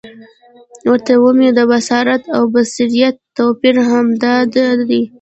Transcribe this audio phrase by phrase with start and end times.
[0.89, 4.25] ورته ومي د بصارت او بصیرت توپیر همد
[4.57, 5.01] دادی،